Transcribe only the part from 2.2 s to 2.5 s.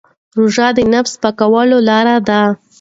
ده.